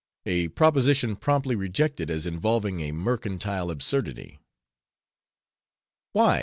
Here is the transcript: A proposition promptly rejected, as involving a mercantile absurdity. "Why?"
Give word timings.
A 0.25 0.47
proposition 0.47 1.15
promptly 1.15 1.55
rejected, 1.55 2.09
as 2.09 2.25
involving 2.25 2.79
a 2.79 2.91
mercantile 2.91 3.69
absurdity. 3.69 4.39
"Why?" 6.13 6.39